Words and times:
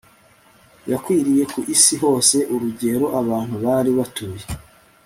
yakwiriye 0.91 1.43
ku 1.51 1.59
isi 1.75 1.95
hose 2.03 2.37
urugero 2.53 3.05
abantu 3.21 3.55
bari 3.65 3.91
batuye 3.97 4.43